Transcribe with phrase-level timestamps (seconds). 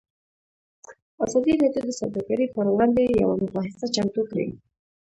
[1.25, 4.47] ازادي راډیو د سوداګري پر وړاندې یوه مباحثه چمتو کړې.